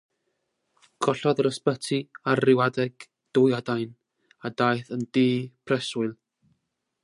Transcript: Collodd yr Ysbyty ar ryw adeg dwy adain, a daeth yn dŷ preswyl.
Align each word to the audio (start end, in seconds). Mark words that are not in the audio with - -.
Collodd 1.07 1.41
yr 1.43 1.49
Ysbyty 1.49 1.99
ar 2.33 2.41
ryw 2.47 2.63
adeg 2.67 3.07
dwy 3.39 3.55
adain, 3.61 3.93
a 4.49 4.53
daeth 4.63 4.93
yn 4.97 5.07
dŷ 5.19 5.27
preswyl. 5.69 6.17